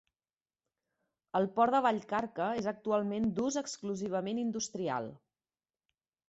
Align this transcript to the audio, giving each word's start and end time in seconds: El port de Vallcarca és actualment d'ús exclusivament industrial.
El 1.39 1.45
port 1.59 1.75
de 1.75 1.81
Vallcarca 1.87 2.47
és 2.63 2.69
actualment 2.71 3.29
d'ús 3.41 3.59
exclusivament 3.63 4.41
industrial. 4.47 5.13